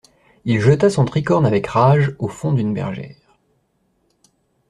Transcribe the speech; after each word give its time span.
Il 0.45 0.59
jeta 0.59 0.89
son 0.89 1.05
tricorne 1.05 1.45
avec 1.45 1.67
rage 1.67 2.15
au 2.17 2.27
fond 2.27 2.53
d'une 2.53 2.73
bergère. 2.73 3.37